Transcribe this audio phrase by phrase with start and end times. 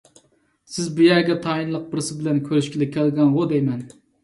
[0.75, 3.89] سىز بۇ يەرگە تايىنلىق بىرسى بىلەن كۆرۈشكىلى كەلگەنغۇ دەيمەن؟